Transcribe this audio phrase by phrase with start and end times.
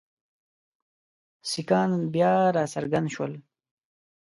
[1.49, 3.33] سیکهان بیا را څرګند شول.